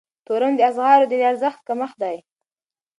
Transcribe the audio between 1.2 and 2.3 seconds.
ارزښت کمښت دی.